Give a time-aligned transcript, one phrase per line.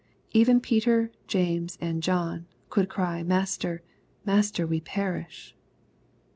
[0.31, 3.83] Even Peter, James, and John, could cry, "Master,
[4.25, 5.55] Master, we perish."